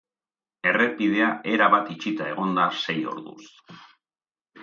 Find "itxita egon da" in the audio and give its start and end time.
1.97-2.65